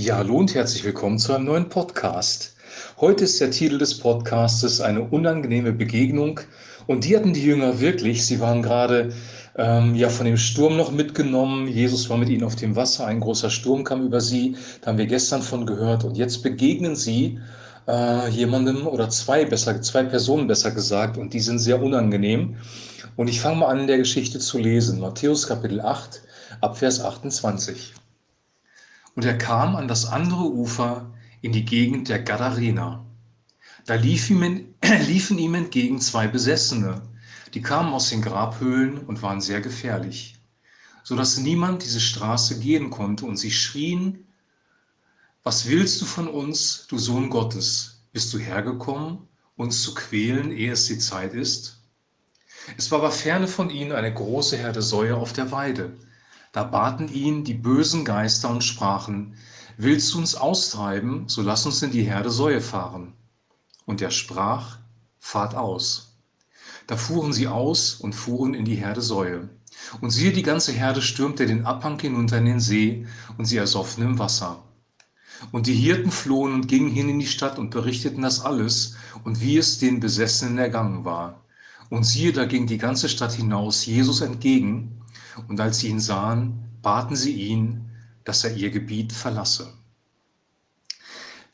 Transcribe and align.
Ja, 0.00 0.20
und 0.20 0.54
herzlich 0.54 0.84
willkommen 0.84 1.18
zu 1.18 1.32
einem 1.32 1.46
neuen 1.46 1.68
Podcast. 1.68 2.54
Heute 3.00 3.24
ist 3.24 3.40
der 3.40 3.50
Titel 3.50 3.78
des 3.78 3.98
Podcastes 3.98 4.80
eine 4.80 5.02
unangenehme 5.02 5.72
Begegnung 5.72 6.38
und 6.86 7.04
die 7.04 7.16
hatten 7.16 7.32
die 7.32 7.42
Jünger 7.42 7.80
wirklich. 7.80 8.24
Sie 8.24 8.38
waren 8.38 8.62
gerade 8.62 9.12
ähm, 9.56 9.96
ja 9.96 10.08
von 10.08 10.26
dem 10.26 10.36
Sturm 10.36 10.76
noch 10.76 10.92
mitgenommen. 10.92 11.66
Jesus 11.66 12.08
war 12.08 12.16
mit 12.16 12.28
ihnen 12.28 12.44
auf 12.44 12.54
dem 12.54 12.76
Wasser. 12.76 13.06
Ein 13.06 13.18
großer 13.18 13.50
Sturm 13.50 13.82
kam 13.82 14.06
über 14.06 14.20
sie. 14.20 14.54
Da 14.82 14.92
haben 14.92 14.98
wir 14.98 15.06
gestern 15.08 15.42
von 15.42 15.66
gehört 15.66 16.04
und 16.04 16.16
jetzt 16.16 16.44
begegnen 16.44 16.94
sie 16.94 17.40
äh, 17.88 18.28
jemandem 18.28 18.86
oder 18.86 19.10
zwei 19.10 19.44
besser, 19.46 19.82
zwei 19.82 20.04
Personen 20.04 20.46
besser 20.46 20.70
gesagt 20.70 21.18
und 21.18 21.34
die 21.34 21.40
sind 21.40 21.58
sehr 21.58 21.82
unangenehm. 21.82 22.54
Und 23.16 23.26
ich 23.26 23.40
fange 23.40 23.56
mal 23.56 23.66
an, 23.66 23.80
in 23.80 23.88
der 23.88 23.98
Geschichte 23.98 24.38
zu 24.38 24.58
lesen. 24.58 25.00
Matthäus 25.00 25.48
Kapitel 25.48 25.80
8, 25.80 26.22
Abvers 26.60 27.00
28. 27.00 27.94
Und 29.18 29.24
er 29.24 29.36
kam 29.36 29.74
an 29.74 29.88
das 29.88 30.06
andere 30.06 30.44
Ufer 30.44 31.12
in 31.40 31.50
die 31.50 31.64
Gegend 31.64 32.08
der 32.08 32.22
Gadarener. 32.22 33.04
Da 33.84 33.96
lief 33.96 34.30
ihm, 34.30 34.76
liefen 35.08 35.38
ihm 35.40 35.56
entgegen 35.56 36.00
zwei 36.00 36.28
Besessene, 36.28 37.02
die 37.52 37.60
kamen 37.60 37.92
aus 37.92 38.10
den 38.10 38.22
Grabhöhlen 38.22 38.96
und 38.96 39.20
waren 39.20 39.40
sehr 39.40 39.60
gefährlich, 39.60 40.36
so 41.02 41.16
dass 41.16 41.36
niemand 41.36 41.82
diese 41.82 41.98
Straße 41.98 42.60
gehen 42.60 42.90
konnte, 42.90 43.26
und 43.26 43.38
sie 43.38 43.50
schrien, 43.50 44.24
was 45.42 45.66
willst 45.66 46.00
du 46.00 46.04
von 46.04 46.28
uns, 46.28 46.86
du 46.86 46.96
Sohn 46.96 47.28
Gottes? 47.28 48.04
Bist 48.12 48.32
du 48.32 48.38
hergekommen, 48.38 49.18
uns 49.56 49.82
zu 49.82 49.94
quälen, 49.94 50.52
ehe 50.52 50.70
es 50.70 50.86
die 50.86 50.98
Zeit 50.98 51.34
ist? 51.34 51.80
Es 52.76 52.92
war 52.92 53.00
aber 53.00 53.10
ferne 53.10 53.48
von 53.48 53.68
ihnen 53.68 53.90
eine 53.90 54.14
große 54.14 54.56
Herde 54.56 54.80
Säue 54.80 55.16
auf 55.16 55.32
der 55.32 55.50
Weide. 55.50 55.96
Da 56.52 56.64
baten 56.64 57.12
ihn 57.12 57.44
die 57.44 57.54
bösen 57.54 58.04
Geister 58.04 58.50
und 58.50 58.64
sprachen, 58.64 59.34
Willst 59.76 60.12
du 60.12 60.18
uns 60.18 60.34
austreiben, 60.34 61.28
so 61.28 61.40
lass 61.40 61.64
uns 61.64 61.82
in 61.82 61.92
die 61.92 62.02
Herde 62.02 62.30
Säue 62.30 62.60
fahren. 62.60 63.12
Und 63.86 64.02
er 64.02 64.10
sprach, 64.10 64.78
Fahrt 65.20 65.54
aus. 65.54 66.16
Da 66.88 66.96
fuhren 66.96 67.32
sie 67.32 67.46
aus 67.46 67.94
und 67.94 68.14
fuhren 68.14 68.54
in 68.54 68.64
die 68.64 68.74
Herde 68.74 69.02
Säue. 69.02 69.48
Und 70.00 70.10
siehe, 70.10 70.32
die 70.32 70.42
ganze 70.42 70.72
Herde 70.72 71.00
stürmte 71.02 71.46
den 71.46 71.64
Abhang 71.64 72.00
hinunter 72.00 72.38
in 72.38 72.46
den 72.46 72.60
See, 72.60 73.06
und 73.36 73.44
sie 73.44 73.56
ersoffen 73.56 74.02
im 74.02 74.18
Wasser. 74.18 74.64
Und 75.52 75.66
die 75.66 75.74
Hirten 75.74 76.10
flohen 76.10 76.52
und 76.54 76.66
gingen 76.66 76.90
hin 76.90 77.08
in 77.08 77.20
die 77.20 77.26
Stadt 77.26 77.58
und 77.58 77.70
berichteten 77.70 78.22
das 78.22 78.40
alles 78.40 78.96
und 79.22 79.40
wie 79.40 79.58
es 79.58 79.78
den 79.78 80.00
Besessenen 80.00 80.58
ergangen 80.58 81.04
war. 81.04 81.44
Und 81.90 82.04
siehe, 82.04 82.32
da 82.32 82.44
ging 82.46 82.66
die 82.66 82.78
ganze 82.78 83.08
Stadt 83.08 83.32
hinaus 83.32 83.86
Jesus 83.86 84.20
entgegen, 84.20 84.97
und 85.48 85.60
als 85.60 85.78
sie 85.78 85.88
ihn 85.88 86.00
sahen, 86.00 86.64
baten 86.82 87.16
sie 87.16 87.32
ihn, 87.32 87.90
dass 88.24 88.44
er 88.44 88.54
ihr 88.54 88.70
Gebiet 88.70 89.12
verlasse. 89.12 89.72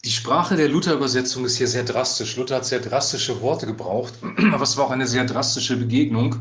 Die 0.05 0.11
Sprache 0.11 0.57
der 0.57 0.69
Luther-Übersetzung 0.69 1.45
ist 1.47 1.57
hier 1.57 1.69
sehr 1.69 1.85
drastisch. 1.85 2.37
Luther 2.37 2.57
hat 2.57 2.67
sehr 2.67 2.81
drastische 2.81 3.41
Worte 3.41 3.67
gebraucht, 3.67 4.15
aber 4.53 4.63
es 4.63 4.77
war 4.77 4.87
auch 4.87 4.91
eine 4.91 5.07
sehr 5.07 5.25
drastische 5.25 5.77
Begegnung. 5.77 6.37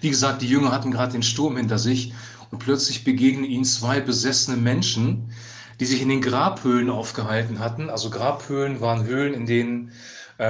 Wie 0.00 0.10
gesagt, 0.10 0.42
die 0.42 0.48
Jünger 0.48 0.70
hatten 0.70 0.92
gerade 0.92 1.12
den 1.12 1.22
Sturm 1.22 1.56
hinter 1.56 1.78
sich 1.78 2.12
und 2.50 2.60
plötzlich 2.60 3.02
begegnen 3.02 3.44
ihnen 3.44 3.64
zwei 3.64 4.00
besessene 4.00 4.56
Menschen, 4.56 5.32
die 5.80 5.86
sich 5.86 6.00
in 6.00 6.08
den 6.08 6.20
Grabhöhlen 6.20 6.90
aufgehalten 6.90 7.58
hatten. 7.58 7.90
Also 7.90 8.10
Grabhöhlen 8.10 8.80
waren 8.80 9.04
Höhlen, 9.04 9.34
in 9.34 9.46
denen 9.46 9.92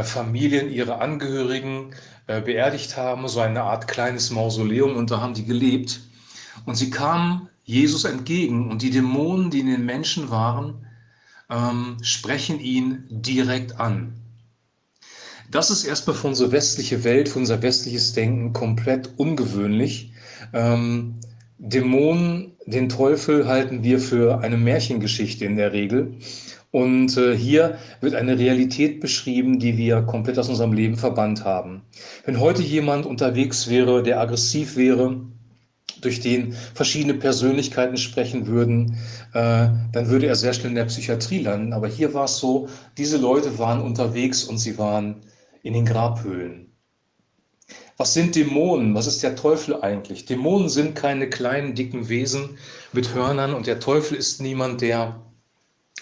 Familien 0.03 0.71
ihre 0.71 1.01
Angehörigen 1.01 1.95
äh, 2.27 2.41
beerdigt 2.41 2.97
haben, 2.97 3.29
so 3.29 3.41
eine 3.41 3.63
Art 3.63 3.87
kleines 3.87 4.31
Mausoleum 4.31 4.97
und 4.97 5.11
da 5.11 5.21
haben 5.21 5.35
die 5.35 5.45
gelebt. 5.45 6.01
Und 6.65 6.75
sie 6.75 6.91
kamen 6.91 7.49
Jesus 7.65 8.05
entgegen 8.05 8.71
und 8.71 8.83
die 8.83 8.91
Dämonen, 8.91 9.51
die 9.51 9.61
in 9.61 9.67
den 9.67 9.85
Menschen 9.85 10.31
waren, 10.31 10.87
ähm, 11.51 11.99
sprechen 12.03 12.61
ihn 12.61 13.05
direkt 13.11 13.79
an. 13.79 14.15
Das 15.51 15.71
ist 15.71 15.85
erstmal 15.85 16.17
für 16.17 16.27
unsere 16.27 16.53
westliche 16.53 17.05
Welt, 17.05 17.29
für 17.29 17.39
unser 17.39 17.63
westliches 17.63 18.13
Denken 18.13 18.53
komplett 18.53 19.11
ungewöhnlich. 19.17 20.13
Ähm, 20.53 21.15
Dämonen, 21.59 22.53
den 22.67 22.89
Teufel 22.89 23.47
halten 23.47 23.83
wir 23.83 24.01
für 24.01 24.41
eine 24.41 24.57
Märchengeschichte 24.57 25.45
in 25.45 25.57
der 25.57 25.73
Regel. 25.73 26.15
Und 26.71 27.17
äh, 27.17 27.37
hier 27.37 27.79
wird 28.01 28.15
eine 28.15 28.39
Realität 28.39 29.01
beschrieben, 29.01 29.59
die 29.59 29.77
wir 29.79 30.03
komplett 30.03 30.39
aus 30.39 30.49
unserem 30.49 30.73
Leben 30.73 30.97
verbannt 30.97 31.45
haben. 31.45 31.83
Wenn 32.25 32.41
heute 32.41 32.63
jemand 32.63 33.07
unterwegs 33.07 33.69
wäre, 33.69 34.03
der 34.03 34.21
aggressiv 34.21 34.77
wäre, 34.77 35.21
durch 36.01 36.21
den 36.21 36.53
verschiedene 36.75 37.15
Persönlichkeiten 37.15 37.97
sprechen 37.97 38.47
würden, 38.47 38.99
äh, 39.33 39.69
dann 39.93 40.09
würde 40.09 40.27
er 40.27 40.37
sehr 40.37 40.53
schnell 40.53 40.71
in 40.71 40.75
der 40.77 40.85
Psychiatrie 40.85 41.41
landen. 41.41 41.73
Aber 41.73 41.89
hier 41.89 42.13
war 42.15 42.25
es 42.25 42.39
so, 42.39 42.69
diese 42.99 43.17
Leute 43.17 43.59
waren 43.59 43.81
unterwegs 43.81 44.45
und 44.45 44.59
sie 44.59 44.79
waren 44.79 45.17
in 45.63 45.73
den 45.73 45.87
Grabhöhlen. 45.87 46.73
Was 47.97 48.13
sind 48.13 48.37
Dämonen? 48.37 48.95
Was 48.95 49.07
ist 49.07 49.23
der 49.23 49.37
Teufel 49.37 49.81
eigentlich? 49.81 50.27
Dämonen 50.27 50.69
sind 50.69 50.95
keine 50.95 51.31
kleinen, 51.31 51.75
dicken 51.75 52.09
Wesen 52.09 52.59
mit 52.93 53.15
Hörnern 53.15 53.55
und 53.55 53.67
der 53.67 53.81
Teufel 53.81 54.19
ist 54.19 54.43
niemand, 54.43 54.83
der 54.83 55.23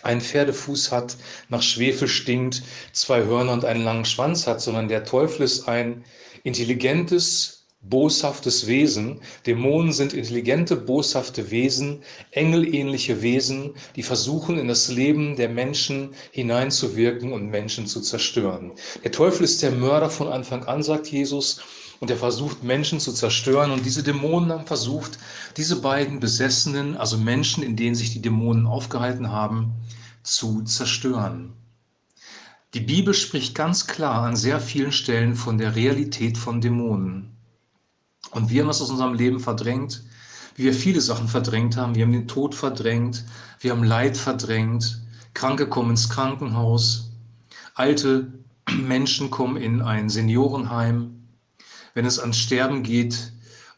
einen 0.05 0.21
Pferdefuß 0.21 0.93
hat, 0.93 1.17
nach 1.49 1.63
Schwefel 1.63 2.09
stinkt, 2.09 2.63
zwei 2.93 3.25
Hörner 3.25 3.53
und 3.53 3.65
einen 3.65 3.85
langen 3.85 4.05
Schwanz 4.05 4.47
hat, 4.47 4.61
sondern 4.61 4.89
der 4.89 5.05
Teufel 5.05 5.43
ist 5.43 5.69
ein 5.69 6.05
intelligentes, 6.43 7.67
boshaftes 7.81 8.67
Wesen. 8.67 9.21
Dämonen 9.47 9.93
sind 9.93 10.15
intelligente, 10.15 10.77
boshafte 10.77 11.51
Wesen, 11.51 12.03
engelähnliche 12.31 13.23
Wesen, 13.23 13.75
die 13.97 14.03
versuchen, 14.03 14.59
in 14.59 14.69
das 14.69 14.89
Leben 14.89 15.37
der 15.37 15.49
Menschen 15.49 16.15
hineinzuwirken 16.33 17.33
und 17.33 17.51
Menschen 17.51 17.87
zu 17.87 18.01
zerstören. 18.01 18.73
Der 19.03 19.13
Teufel 19.13 19.45
ist 19.45 19.63
der 19.63 19.73
Mörder 19.73 20.11
von 20.11 20.29
Anfang 20.29 20.65
an, 20.65 20.83
sagt 20.83 21.09
Jesus, 21.09 21.61
und 22.01 22.11
er 22.11 22.17
versucht 22.17 22.63
Menschen 22.63 23.01
zu 23.01 23.13
zerstören. 23.13 23.71
Und 23.71 23.85
diese 23.85 24.03
Dämonen 24.03 24.53
haben 24.53 24.67
versucht, 24.67 25.19
diese 25.57 25.81
beiden 25.81 26.21
Besessenen, 26.21 26.97
also 26.97 27.17
Menschen, 27.17 27.63
in 27.63 27.77
denen 27.77 27.95
sich 27.95 28.13
die 28.13 28.23
Dämonen 28.23 28.67
aufgehalten 28.67 29.31
haben, 29.31 29.73
zu 30.23 30.63
zerstören. 30.63 31.53
Die 32.75 32.81
Bibel 32.81 33.15
spricht 33.15 33.55
ganz 33.55 33.87
klar 33.87 34.23
an 34.23 34.35
sehr 34.35 34.59
vielen 34.59 34.91
Stellen 34.91 35.37
von 35.37 35.59
der 35.59 35.77
Realität 35.77 36.37
von 36.37 36.61
Dämonen. 36.61 37.31
Und 38.33 38.51
wir 38.51 38.63
haben 38.63 38.69
das 38.69 38.83
aus 38.83 38.91
unserem 38.91 39.15
Leben 39.15 39.39
verdrängt, 39.39 40.03
wie 40.57 40.65
wir 40.65 40.75
viele 40.75 41.01
Sachen 41.01 41.29
verdrängt 41.29 41.77
haben. 41.77 41.95
Wir 41.95 42.05
haben 42.05 42.13
den 42.13 42.27
Tod 42.27 42.55
verdrängt, 42.55 43.25
wir 43.61 43.71
haben 43.71 43.85
Leid 43.85 44.17
verdrängt, 44.17 45.01
Kranke 45.35 45.69
kommen 45.69 45.91
ins 45.91 46.09
Krankenhaus, 46.09 47.13
alte 47.75 48.33
Menschen 48.73 49.31
kommen 49.31 49.57
in 49.57 49.83
ein 49.83 50.09
Seniorenheim, 50.09 51.24
wenn 51.95 52.07
es 52.07 52.19
ans 52.19 52.39
Sterben 52.39 52.83
geht, 52.83 53.33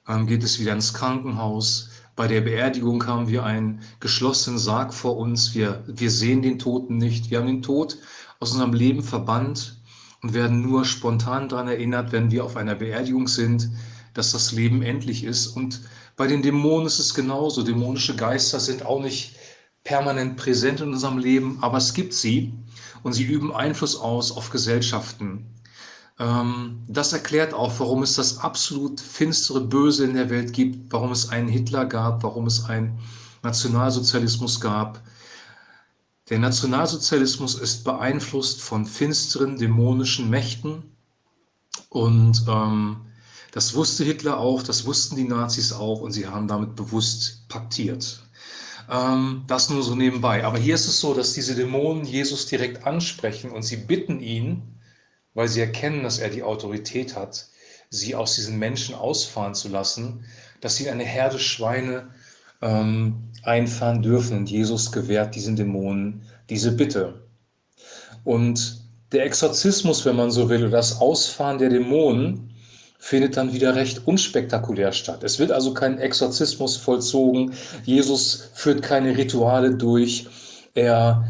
ähm, 0.09 0.27
geht 0.27 0.43
es 0.43 0.59
wieder 0.59 0.72
ins 0.72 0.94
Krankenhaus. 0.94 1.91
Bei 2.16 2.27
der 2.27 2.41
Beerdigung 2.41 3.06
haben 3.06 3.28
wir 3.28 3.44
einen 3.44 3.82
geschlossenen 4.00 4.59
Sarg 4.59 4.94
vor 4.94 5.19
uns. 5.19 5.54
Wir, 5.54 5.84
wir 5.87 6.10
sehen 6.10 6.43
den 6.43 6.59
Toten 6.59 6.97
nicht. 6.97 7.31
Wir 7.31 7.38
haben 7.38 7.47
den 7.47 7.62
Tod 7.62 7.99
aus 8.41 8.53
unserem 8.53 8.72
Leben 8.72 9.03
verbannt 9.03 9.81
und 10.22 10.32
werden 10.32 10.62
nur 10.62 10.87
spontan 10.87 11.49
daran 11.49 11.69
erinnert, 11.69 12.12
wenn 12.12 12.31
wir 12.31 12.44
auf 12.44 12.56
einer 12.56 12.75
Beerdigung 12.75 13.28
sind, 13.28 13.71
dass 14.15 14.32
das 14.32 14.53
Leben 14.53 14.81
endlich 14.81 15.25
ist. 15.25 15.49
Und 15.49 15.82
bei 16.16 16.26
den 16.26 16.41
Dämonen 16.41 16.87
ist 16.87 16.99
es 16.99 17.12
genauso. 17.12 17.62
Dämonische 17.62 18.16
Geister 18.16 18.60
sind 18.60 18.87
auch 18.87 19.03
nicht 19.03 19.37
permanent 19.84 20.38
präsent 20.38 20.81
in 20.81 20.88
unserem 20.94 21.19
Leben, 21.19 21.59
aber 21.60 21.76
es 21.76 21.93
gibt 21.93 22.15
sie 22.15 22.55
und 23.03 23.12
sie 23.12 23.25
üben 23.25 23.55
Einfluss 23.55 23.94
aus 23.94 24.32
auf 24.32 24.50
Gesellschaften. 24.50 25.56
Ähm, 26.19 26.82
das 26.88 27.12
erklärt 27.12 27.53
auch, 27.53 27.78
warum 27.78 28.03
es 28.03 28.15
das 28.15 28.38
absolut 28.38 29.00
finstere 29.00 29.60
Böse 29.60 30.04
in 30.04 30.15
der 30.15 30.31
Welt 30.31 30.53
gibt, 30.53 30.93
warum 30.93 31.12
es 31.12 31.28
einen 31.28 31.49
Hitler 31.49 31.84
gab, 31.84 32.22
warum 32.22 32.47
es 32.47 32.65
einen 32.65 32.99
Nationalsozialismus 33.43 34.60
gab. 34.60 35.02
Der 36.31 36.38
Nationalsozialismus 36.38 37.55
ist 37.55 37.85
beeinflusst 37.85 38.61
von 38.61 38.87
finsteren 38.87 39.58
dämonischen 39.58 40.29
Mächten 40.31 40.82
und 41.90 42.44
ähm, 42.49 42.96
das 43.52 43.75
wusste 43.75 44.05
Hitler 44.05 44.38
auch, 44.38 44.62
das 44.62 44.85
wussten 44.87 45.17
die 45.17 45.25
Nazis 45.25 45.73
auch 45.73 46.00
und 46.00 46.12
sie 46.12 46.26
haben 46.26 46.49
damit 46.49 46.76
bewusst 46.76 47.49
paktiert. 47.49 48.23
Ähm, 48.90 49.44
das 49.46 49.70
nur 49.70 49.82
so 49.82 49.94
nebenbei. 49.94 50.44
Aber 50.44 50.58
hier 50.58 50.75
ist 50.75 50.88
es 50.88 51.00
so, 51.00 51.14
dass 51.14 51.32
diese 51.32 51.55
Dämonen 51.55 52.05
Jesus 52.05 52.46
direkt 52.46 52.87
ansprechen 52.87 53.50
und 53.50 53.62
sie 53.62 53.76
bitten 53.76 54.20
ihn, 54.20 54.75
weil 55.37 55.49
sie 55.49 55.61
erkennen, 55.61 56.03
dass 56.03 56.19
er 56.19 56.31
die 56.31 56.43
Autorität 56.43 57.15
hat, 57.15 57.47
sie 57.91 58.15
aus 58.15 58.35
diesen 58.35 58.59
Menschen 58.59 58.94
ausfahren 58.94 59.55
zu 59.55 59.69
lassen, 59.69 60.25
dass 60.62 60.77
sie 60.77 60.88
eine 60.91 61.05
Herde 61.05 61.38
Schweine 61.38 62.09
ähm, 62.62 63.17
einfahren 63.43 64.03
dürfen. 64.03 64.38
Und 64.38 64.50
Jesus 64.50 64.91
gewährt 64.91 65.35
diesen 65.35 65.55
Dämonen 65.55 66.23
diese 66.49 66.73
Bitte. 66.73 67.21
Und 68.25 68.81
der 69.12 69.27
Exorzismus, 69.27 70.05
wenn 70.06 70.17
man 70.17 70.31
so 70.31 70.49
will, 70.49 70.62
oder 70.62 70.71
das 70.71 71.00
Ausfahren 71.00 71.59
der 71.59 71.69
Dämonen, 71.69 72.50
findet 72.99 73.37
dann 73.37 73.53
wieder 73.53 73.77
recht 73.77 74.06
unspektakulär 74.06 74.91
statt. 74.91 75.23
Es 75.23 75.38
wird 75.38 75.53
also 75.53 75.75
kein 75.75 75.99
Exorzismus 75.99 76.79
vollzogen. 76.79 77.53
Jesus 77.85 78.49
führt 78.55 78.83
keine 78.83 79.17
Rituale 79.17 79.75
durch. 79.75 80.27
Er 80.75 81.29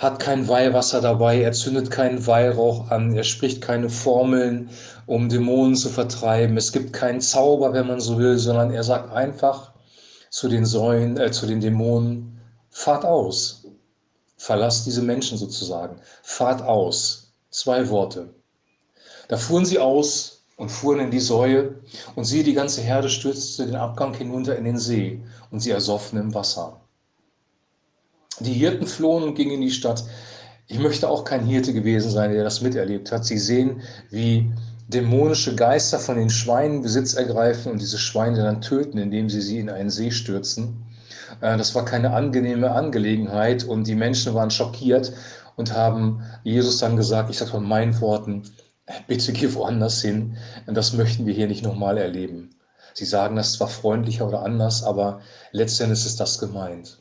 hat 0.00 0.18
kein 0.18 0.48
Weihwasser 0.48 1.02
dabei, 1.02 1.42
er 1.42 1.52
zündet 1.52 1.90
keinen 1.90 2.26
Weihrauch 2.26 2.90
an, 2.90 3.14
er 3.14 3.22
spricht 3.22 3.60
keine 3.60 3.90
Formeln, 3.90 4.70
um 5.04 5.28
Dämonen 5.28 5.76
zu 5.76 5.90
vertreiben. 5.90 6.56
Es 6.56 6.72
gibt 6.72 6.94
keinen 6.94 7.20
Zauber, 7.20 7.74
wenn 7.74 7.86
man 7.86 8.00
so 8.00 8.16
will, 8.16 8.38
sondern 8.38 8.70
er 8.70 8.82
sagt 8.82 9.12
einfach 9.12 9.72
zu 10.30 10.48
den 10.48 10.64
Säulen, 10.64 11.18
äh, 11.18 11.30
zu 11.30 11.46
den 11.46 11.60
Dämonen, 11.60 12.40
fahrt 12.70 13.04
aus. 13.04 13.66
Verlasst 14.38 14.86
diese 14.86 15.02
Menschen 15.02 15.36
sozusagen. 15.36 16.00
Fahrt 16.22 16.62
aus. 16.62 17.34
Zwei 17.50 17.90
Worte. 17.90 18.32
Da 19.28 19.36
fuhren 19.36 19.66
sie 19.66 19.78
aus 19.78 20.44
und 20.56 20.70
fuhren 20.70 21.00
in 21.00 21.10
die 21.10 21.20
Säue 21.20 21.74
und 22.14 22.24
siehe, 22.24 22.42
die 22.42 22.54
ganze 22.54 22.80
Herde 22.80 23.10
stürzte 23.10 23.66
den 23.66 23.76
Abgang 23.76 24.14
hinunter 24.14 24.56
in 24.56 24.64
den 24.64 24.78
See 24.78 25.20
und 25.50 25.60
sie 25.60 25.72
ersoffen 25.72 26.18
im 26.18 26.32
Wasser. 26.32 26.79
Die 28.40 28.54
Hirten 28.54 28.86
flohen 28.86 29.22
und 29.22 29.34
gingen 29.34 29.52
in 29.52 29.60
die 29.60 29.70
Stadt. 29.70 30.04
Ich 30.66 30.78
möchte 30.78 31.08
auch 31.08 31.24
kein 31.24 31.44
Hirte 31.44 31.72
gewesen 31.72 32.10
sein, 32.10 32.32
der 32.32 32.44
das 32.44 32.60
miterlebt 32.60 33.12
hat. 33.12 33.24
Sie 33.24 33.38
sehen, 33.38 33.80
wie 34.10 34.50
dämonische 34.88 35.54
Geister 35.54 35.98
von 35.98 36.16
den 36.16 36.30
Schweinen 36.30 36.82
Besitz 36.82 37.14
ergreifen 37.14 37.72
und 37.72 37.80
diese 37.80 37.98
Schweine 37.98 38.42
dann 38.42 38.60
töten, 38.60 38.98
indem 38.98 39.28
sie 39.28 39.40
sie 39.40 39.58
in 39.58 39.70
einen 39.70 39.90
See 39.90 40.10
stürzen. 40.10 40.84
Äh, 41.40 41.56
das 41.56 41.74
war 41.74 41.84
keine 41.84 42.12
angenehme 42.12 42.70
Angelegenheit 42.70 43.64
und 43.64 43.86
die 43.86 43.94
Menschen 43.94 44.34
waren 44.34 44.50
schockiert 44.50 45.12
und 45.56 45.74
haben 45.74 46.22
Jesus 46.44 46.78
dann 46.78 46.96
gesagt, 46.96 47.30
ich 47.30 47.38
sage 47.38 47.50
von 47.50 47.66
meinen 47.66 48.00
Worten, 48.00 48.42
bitte 49.06 49.32
geh 49.32 49.52
woanders 49.54 50.02
hin, 50.02 50.36
das 50.66 50.92
möchten 50.94 51.26
wir 51.26 51.34
hier 51.34 51.46
nicht 51.46 51.62
nochmal 51.62 51.98
erleben. 51.98 52.50
Sie 52.94 53.04
sagen 53.04 53.36
das 53.36 53.52
zwar 53.52 53.68
freundlicher 53.68 54.26
oder 54.26 54.42
anders, 54.42 54.82
aber 54.82 55.20
letztendlich 55.52 56.04
ist 56.04 56.18
das 56.18 56.38
gemeint. 56.38 56.98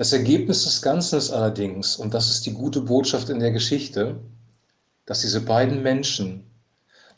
Das 0.00 0.14
Ergebnis 0.14 0.64
des 0.64 0.80
Ganzen 0.80 1.18
ist 1.18 1.30
allerdings, 1.30 1.96
und 1.96 2.14
das 2.14 2.30
ist 2.30 2.46
die 2.46 2.54
gute 2.54 2.80
Botschaft 2.80 3.28
in 3.28 3.38
der 3.38 3.50
Geschichte, 3.50 4.18
dass 5.04 5.20
diese 5.20 5.42
beiden 5.42 5.82
Menschen, 5.82 6.50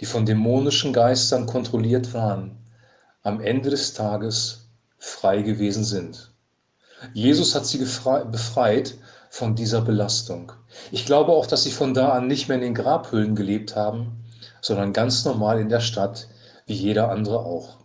die 0.00 0.04
von 0.04 0.26
dämonischen 0.26 0.92
Geistern 0.92 1.46
kontrolliert 1.46 2.12
waren, 2.12 2.58
am 3.22 3.40
Ende 3.40 3.70
des 3.70 3.94
Tages 3.94 4.66
frei 4.98 5.42
gewesen 5.42 5.84
sind. 5.84 6.32
Jesus 7.14 7.54
hat 7.54 7.66
sie 7.66 7.78
befreit 7.78 8.96
von 9.30 9.54
dieser 9.54 9.82
Belastung. 9.82 10.50
Ich 10.90 11.06
glaube 11.06 11.30
auch, 11.30 11.46
dass 11.46 11.62
sie 11.62 11.70
von 11.70 11.94
da 11.94 12.08
an 12.08 12.26
nicht 12.26 12.48
mehr 12.48 12.56
in 12.56 12.64
den 12.64 12.74
Grabhüllen 12.74 13.36
gelebt 13.36 13.76
haben, 13.76 14.24
sondern 14.60 14.92
ganz 14.92 15.24
normal 15.24 15.60
in 15.60 15.68
der 15.68 15.78
Stadt, 15.78 16.26
wie 16.66 16.74
jeder 16.74 17.12
andere 17.12 17.38
auch. 17.38 17.76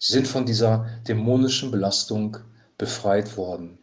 Sie 0.00 0.14
sind 0.14 0.26
von 0.26 0.46
dieser 0.46 0.88
dämonischen 1.06 1.70
Belastung 1.70 2.38
befreit 2.76 3.36
worden. 3.36 3.78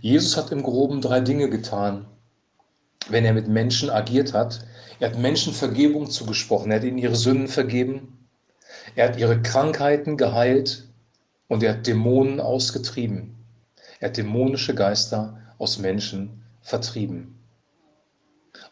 Jesus 0.00 0.36
hat 0.36 0.50
im 0.50 0.62
groben 0.62 1.00
drei 1.00 1.20
Dinge 1.20 1.48
getan, 1.48 2.06
wenn 3.08 3.24
er 3.24 3.32
mit 3.32 3.46
Menschen 3.46 3.88
agiert 3.88 4.32
hat. 4.32 4.66
Er 4.98 5.10
hat 5.10 5.18
Menschen 5.18 5.52
Vergebung 5.52 6.10
zugesprochen, 6.10 6.70
er 6.70 6.78
hat 6.78 6.84
ihnen 6.84 6.98
ihre 6.98 7.14
Sünden 7.14 7.48
vergeben, 7.48 8.28
er 8.96 9.08
hat 9.08 9.18
ihre 9.18 9.40
Krankheiten 9.40 10.16
geheilt 10.16 10.88
und 11.46 11.62
er 11.62 11.74
hat 11.74 11.86
Dämonen 11.86 12.40
ausgetrieben. 12.40 13.36
Er 14.00 14.08
hat 14.08 14.16
dämonische 14.16 14.74
Geister 14.74 15.38
aus 15.58 15.78
Menschen 15.78 16.42
vertrieben. 16.62 17.38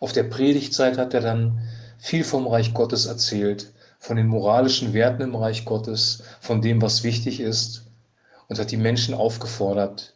Auf 0.01 0.13
der 0.13 0.25
Predigtzeit 0.25 0.99
hat 0.99 1.15
er 1.15 1.21
dann 1.21 1.61
viel 1.99 2.25
vom 2.25 2.49
Reich 2.49 2.75
Gottes 2.75 3.07
erzählt, 3.07 3.73
von 4.01 4.17
den 4.17 4.27
moralischen 4.27 4.95
Werten 4.95 5.23
im 5.23 5.37
Reich 5.37 5.65
Gottes, 5.65 6.25
von 6.41 6.63
dem, 6.63 6.83
was 6.83 7.05
wichtig 7.05 7.39
ist 7.39 7.85
und 8.49 8.59
hat 8.59 8.73
die 8.73 8.77
Menschen 8.77 9.15
aufgefordert, 9.15 10.15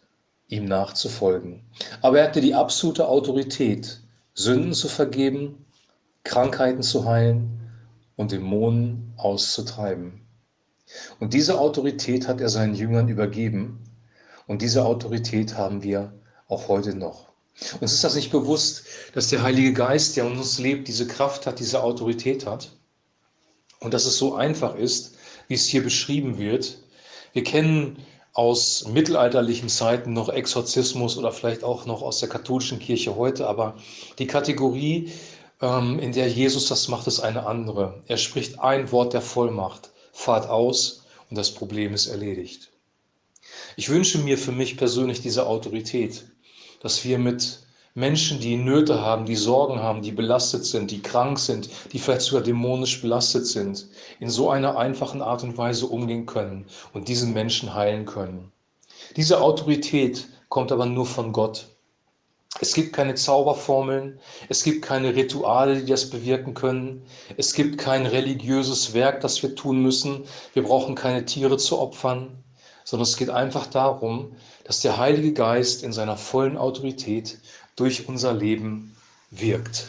ihm 0.54 0.64
nachzufolgen. 0.64 1.62
Aber 2.02 2.18
er 2.18 2.28
hatte 2.28 2.40
die 2.40 2.54
absolute 2.54 3.08
Autorität, 3.08 4.00
Sünden 4.34 4.72
zu 4.72 4.88
vergeben, 4.88 5.64
Krankheiten 6.24 6.82
zu 6.82 7.04
heilen 7.04 7.60
und 8.16 8.32
Dämonen 8.32 9.12
auszutreiben. 9.16 10.20
Und 11.20 11.34
diese 11.34 11.58
Autorität 11.58 12.28
hat 12.28 12.40
er 12.40 12.48
seinen 12.48 12.74
Jüngern 12.74 13.08
übergeben 13.08 13.78
und 14.46 14.62
diese 14.62 14.84
Autorität 14.84 15.56
haben 15.56 15.82
wir 15.82 16.12
auch 16.48 16.68
heute 16.68 16.94
noch. 16.94 17.28
Uns 17.80 17.92
ist 17.92 18.04
das 18.04 18.16
nicht 18.16 18.32
bewusst, 18.32 18.84
dass 19.14 19.28
der 19.28 19.42
Heilige 19.42 19.72
Geist, 19.72 20.16
der 20.16 20.26
uns 20.26 20.58
lebt, 20.58 20.88
diese 20.88 21.06
Kraft 21.06 21.46
hat, 21.46 21.60
diese 21.60 21.82
Autorität 21.82 22.46
hat 22.46 22.72
und 23.80 23.94
dass 23.94 24.06
es 24.06 24.18
so 24.18 24.34
einfach 24.34 24.74
ist, 24.74 25.16
wie 25.48 25.54
es 25.54 25.66
hier 25.66 25.82
beschrieben 25.82 26.38
wird. 26.38 26.78
Wir 27.32 27.44
kennen 27.44 27.98
aus 28.34 28.86
mittelalterlichen 28.88 29.68
Zeiten 29.68 30.12
noch 30.12 30.28
Exorzismus 30.28 31.16
oder 31.16 31.32
vielleicht 31.32 31.62
auch 31.62 31.86
noch 31.86 32.02
aus 32.02 32.18
der 32.18 32.28
katholischen 32.28 32.80
Kirche 32.80 33.14
heute, 33.16 33.46
aber 33.46 33.76
die 34.18 34.26
Kategorie, 34.26 35.12
ähm, 35.62 36.00
in 36.00 36.12
der 36.12 36.28
Jesus 36.28 36.68
das 36.68 36.88
macht, 36.88 37.06
ist 37.06 37.20
eine 37.20 37.46
andere. 37.46 38.02
Er 38.08 38.16
spricht 38.16 38.58
ein 38.58 38.90
Wort 38.90 39.12
der 39.12 39.22
Vollmacht, 39.22 39.90
fahrt 40.12 40.48
aus 40.48 41.04
und 41.30 41.38
das 41.38 41.52
Problem 41.52 41.94
ist 41.94 42.08
erledigt. 42.08 42.70
Ich 43.76 43.88
wünsche 43.88 44.18
mir 44.18 44.36
für 44.36 44.52
mich 44.52 44.76
persönlich 44.76 45.20
diese 45.20 45.46
Autorität, 45.46 46.24
dass 46.80 47.04
wir 47.04 47.18
mit 47.18 47.63
Menschen, 47.96 48.40
die 48.40 48.56
Nöte 48.56 49.00
haben, 49.02 49.24
die 49.24 49.36
Sorgen 49.36 49.78
haben, 49.78 50.02
die 50.02 50.10
belastet 50.10 50.64
sind, 50.64 50.90
die 50.90 51.00
krank 51.00 51.38
sind, 51.38 51.70
die 51.92 52.00
vielleicht 52.00 52.22
sogar 52.22 52.42
dämonisch 52.42 53.00
belastet 53.00 53.46
sind, 53.46 53.86
in 54.18 54.28
so 54.28 54.50
einer 54.50 54.76
einfachen 54.76 55.22
Art 55.22 55.44
und 55.44 55.56
Weise 55.56 55.86
umgehen 55.86 56.26
können 56.26 56.66
und 56.92 57.06
diesen 57.06 57.32
Menschen 57.32 57.72
heilen 57.72 58.04
können. 58.04 58.50
Diese 59.16 59.40
Autorität 59.40 60.26
kommt 60.48 60.72
aber 60.72 60.86
nur 60.86 61.06
von 61.06 61.32
Gott. 61.32 61.68
Es 62.60 62.74
gibt 62.74 62.92
keine 62.92 63.14
Zauberformeln, 63.14 64.18
es 64.48 64.64
gibt 64.64 64.82
keine 64.82 65.14
Rituale, 65.14 65.80
die 65.80 65.86
das 65.86 66.10
bewirken 66.10 66.54
können, 66.54 67.04
es 67.36 67.52
gibt 67.52 67.78
kein 67.78 68.06
religiöses 68.06 68.92
Werk, 68.94 69.20
das 69.20 69.40
wir 69.40 69.54
tun 69.54 69.82
müssen, 69.82 70.24
wir 70.52 70.64
brauchen 70.64 70.96
keine 70.96 71.24
Tiere 71.26 71.58
zu 71.58 71.78
opfern, 71.78 72.43
sondern 72.84 73.04
es 73.04 73.16
geht 73.16 73.30
einfach 73.30 73.66
darum, 73.66 74.32
dass 74.64 74.80
der 74.80 74.98
Heilige 74.98 75.32
Geist 75.32 75.82
in 75.82 75.92
seiner 75.92 76.16
vollen 76.16 76.56
Autorität 76.56 77.38
durch 77.76 78.08
unser 78.08 78.32
Leben 78.32 78.94
wirkt. 79.30 79.86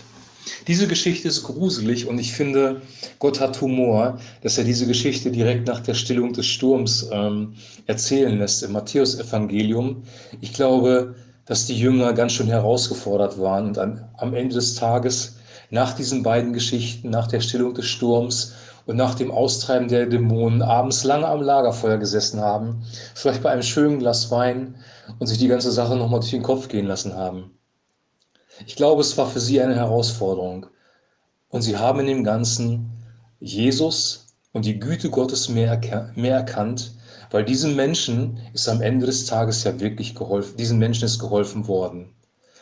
Diese 0.67 0.87
Geschichte 0.87 1.27
ist 1.27 1.43
gruselig 1.43 2.07
und 2.07 2.19
ich 2.19 2.33
finde, 2.33 2.81
Gott 3.19 3.39
hat 3.39 3.61
Humor, 3.61 4.19
dass 4.41 4.57
er 4.57 4.63
diese 4.63 4.87
Geschichte 4.87 5.31
direkt 5.31 5.67
nach 5.67 5.79
der 5.79 5.93
Stillung 5.93 6.33
des 6.33 6.45
Sturms 6.45 7.07
ähm, 7.11 7.55
erzählen 7.87 8.37
lässt 8.37 8.63
im 8.63 8.71
Matthäusevangelium. 8.73 10.03
Ich 10.41 10.53
glaube, 10.53 11.15
dass 11.45 11.65
die 11.65 11.77
Jünger 11.77 12.13
ganz 12.13 12.33
schön 12.33 12.47
herausgefordert 12.47 13.39
waren 13.39 13.67
und 13.67 13.77
an, 13.77 14.07
am 14.17 14.33
Ende 14.33 14.55
des 14.55 14.75
Tages 14.75 15.35
nach 15.69 15.93
diesen 15.93 16.23
beiden 16.23 16.53
Geschichten, 16.53 17.09
nach 17.09 17.27
der 17.27 17.41
Stillung 17.41 17.73
des 17.73 17.85
Sturms 17.85 18.53
und 18.85 18.95
nach 18.97 19.15
dem 19.15 19.31
Austreiben 19.31 19.87
der 19.87 20.05
Dämonen 20.05 20.61
abends 20.61 21.03
lange 21.03 21.27
am 21.27 21.41
Lagerfeuer 21.41 21.97
gesessen 21.97 22.39
haben, 22.39 22.83
vielleicht 23.15 23.41
bei 23.41 23.49
einem 23.49 23.63
schönen 23.63 23.99
Glas 23.99 24.29
Wein 24.31 24.75
und 25.19 25.27
sich 25.27 25.37
die 25.37 25.47
ganze 25.47 25.71
Sache 25.71 25.95
nochmal 25.95 26.19
durch 26.19 26.31
den 26.31 26.43
Kopf 26.43 26.67
gehen 26.67 26.85
lassen 26.85 27.15
haben. 27.15 27.57
Ich 28.65 28.75
glaube, 28.75 29.01
es 29.01 29.17
war 29.17 29.27
für 29.27 29.39
sie 29.39 29.61
eine 29.61 29.75
Herausforderung. 29.75 30.67
Und 31.49 31.61
sie 31.61 31.77
haben 31.77 31.99
in 32.01 32.07
dem 32.07 32.23
Ganzen 32.23 32.91
Jesus 33.39 34.27
und 34.53 34.65
die 34.65 34.79
Güte 34.79 35.09
Gottes 35.09 35.49
mehr, 35.49 35.79
mehr 36.15 36.35
erkannt, 36.35 36.93
weil 37.31 37.43
diesen 37.43 37.75
Menschen 37.75 38.39
ist 38.53 38.69
am 38.69 38.81
Ende 38.81 39.05
des 39.05 39.25
Tages 39.25 39.63
ja 39.63 39.79
wirklich 39.79 40.15
geholfen, 40.15 40.57
diesen 40.57 40.79
Menschen 40.79 41.05
ist 41.05 41.19
geholfen 41.19 41.67
worden. 41.67 42.13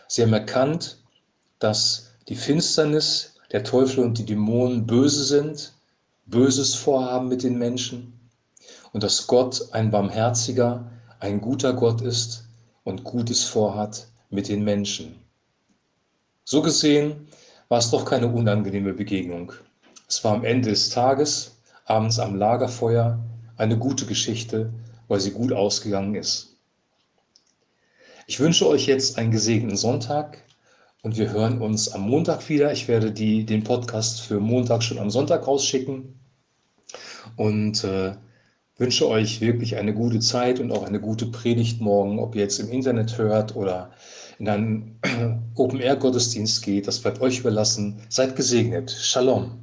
Sie 0.08 0.22
haben 0.22 0.34
erkannt, 0.34 0.98
dass 1.60 2.12
die 2.28 2.36
Finsternis, 2.36 3.36
der 3.52 3.64
Teufel 3.64 4.04
und 4.04 4.18
die 4.18 4.26
Dämonen 4.26 4.88
böse 4.88 5.24
sind, 5.24 5.74
Böses 6.26 6.76
vorhaben 6.76 7.28
mit 7.28 7.44
den 7.44 7.58
Menschen 7.58 8.14
und 8.94 9.04
dass 9.04 9.28
Gott 9.28 9.74
ein 9.74 9.92
barmherziger, 9.92 10.90
ein 11.20 11.42
guter 11.42 11.74
Gott 11.74 12.02
ist 12.02 12.46
und 12.84 13.04
Gutes 13.04 13.44
vorhat 13.44 14.08
mit 14.30 14.48
den 14.48 14.64
Menschen. 14.64 15.16
So 16.46 16.62
gesehen 16.62 17.28
war 17.70 17.80
es 17.80 17.92
doch 17.92 18.06
keine 18.06 18.28
unangenehme 18.28 18.94
Begegnung. 18.94 19.54
Es 20.08 20.24
war 20.24 20.34
am 20.34 20.44
Ende 20.44 20.70
des 20.70 20.90
Tages, 20.90 21.58
abends 21.86 22.20
am 22.20 22.36
Lagerfeuer, 22.36 23.20
eine 23.58 23.78
gute 23.78 24.06
Geschichte, 24.06 24.72
weil 25.08 25.20
sie 25.20 25.32
gut 25.32 25.52
ausgegangen 25.52 26.16
ist. 26.16 26.56
Ich 28.28 28.40
wünsche 28.40 28.68
euch 28.68 28.86
jetzt 28.86 29.18
einen 29.18 29.32
gesegneten 29.32 29.78
Sonntag 29.78 30.42
und 31.04 31.18
wir 31.18 31.32
hören 31.32 31.62
uns 31.62 31.92
am 31.92 32.02
Montag 32.02 32.50
wieder. 32.50 32.72
Ich 32.72 32.88
werde 32.88 33.12
die, 33.12 33.46
den 33.46 33.64
Podcast 33.64 34.22
für 34.22 34.40
Montag 34.40 34.82
schon 34.82 34.98
am 34.98 35.12
Sonntag 35.12 35.46
rausschicken 35.46 36.18
und 37.36 37.84
äh, 37.84 38.14
wünsche 38.78 39.08
euch 39.08 39.42
wirklich 39.42 39.76
eine 39.76 39.94
gute 39.94 40.20
Zeit 40.20 40.60
und 40.60 40.72
auch 40.72 40.84
eine 40.84 41.02
gute 41.02 41.26
Predigt 41.26 41.82
morgen, 41.82 42.20
ob 42.20 42.36
ihr 42.36 42.44
jetzt 42.44 42.60
im 42.60 42.72
Internet 42.72 43.18
hört 43.18 43.56
oder 43.56 43.92
in 44.40 44.48
einen 44.48 45.00
Open-Air-Gottesdienst 45.56 46.64
geht. 46.64 46.88
Das 46.88 47.00
bleibt 47.00 47.22
euch 47.22 47.40
überlassen. 47.40 48.00
Seid 48.08 48.36
gesegnet. 48.38 48.90
Shalom. 48.90 49.60